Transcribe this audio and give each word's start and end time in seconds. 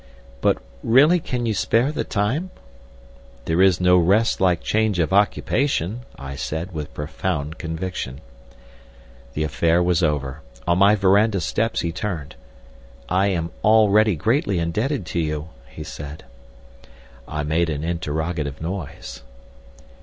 "But 0.41 0.57
really 0.81 1.19
can 1.19 1.45
you 1.45 1.53
spare 1.53 1.91
the 1.91 2.03
time?" 2.03 2.49
"There 3.45 3.61
is 3.61 3.79
no 3.79 3.97
rest 3.99 4.41
like 4.41 4.61
change 4.63 4.97
of 4.97 5.13
occupation," 5.13 6.05
I 6.17 6.35
said, 6.37 6.71
with 6.71 6.95
profound 6.95 7.59
conviction. 7.59 8.19
The 9.35 9.43
affair 9.43 9.83
was 9.83 10.01
over. 10.01 10.41
On 10.65 10.79
my 10.79 10.95
verandah 10.95 11.39
steps 11.39 11.81
he 11.81 11.91
turned. 11.91 12.35
"I 13.09 13.27
am 13.27 13.51
already 13.63 14.15
greatly 14.15 14.57
indebted 14.57 15.05
to 15.05 15.19
you," 15.19 15.49
he 15.69 15.83
said. 15.83 16.23
I 17.27 17.43
made 17.43 17.69
an 17.69 17.83
interrogative 17.83 18.59
noise. 18.59 19.21